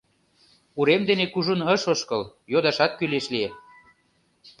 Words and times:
Урем 0.79 1.01
дене 1.09 1.25
кужун 1.33 1.61
ыш 1.73 1.81
ошкыл, 1.93 2.23
йодашат 2.51 2.91
кӱлеш 2.99 3.25
лие. 3.33 3.49